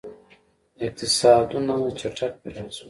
•اقتصادونه 0.85 1.73
چټک 1.99 2.33
پراخ 2.41 2.67
شول. 2.75 2.79